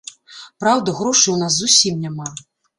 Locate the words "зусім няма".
1.61-2.29